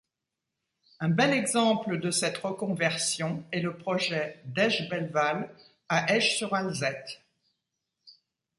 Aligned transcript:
Un 0.99 1.09
bel 1.09 1.31
exemple 1.31 1.99
de 1.99 2.09
cette 2.09 2.39
reconversion 2.39 3.43
est 3.51 3.59
le 3.59 3.77
projet 3.77 4.41
d'Esch-Belval, 4.45 5.47
à 5.89 6.11
Esch-sur-Alzette. 6.15 7.21